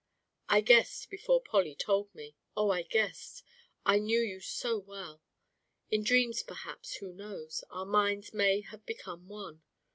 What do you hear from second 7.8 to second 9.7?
minds may have become one.